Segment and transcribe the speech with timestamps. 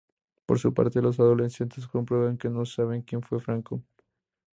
[0.47, 3.83] Por su parte, los adolescentes comprueban que no saben quien fue Franco.